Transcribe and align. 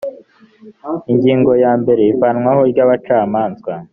ingingo 1.11 1.51
ya 1.63 1.71
mbere 1.81 2.01
ivanwaho 2.13 2.61
ry 2.71 2.79
abacamanza 2.85 3.71